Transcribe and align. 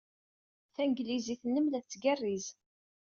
Tanglizit-nnem 0.75 1.67
la 1.67 1.79
tettgerriz. 1.81 2.45